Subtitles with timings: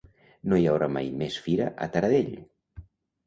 [0.53, 2.31] No hi haurà mai més fira a Taradell!